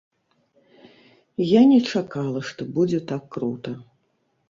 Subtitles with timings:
[1.49, 3.79] Я не чакала, што будзе так крута.